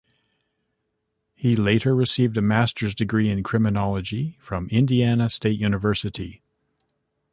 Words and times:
He 1.35 1.55
later 1.55 1.93
received 1.95 2.35
a 2.35 2.41
master's 2.41 2.95
degree 2.95 3.29
in 3.29 3.43
criminology 3.43 4.35
from 4.39 4.67
Indiana 4.69 5.29
State 5.29 5.59
University. 5.59 6.41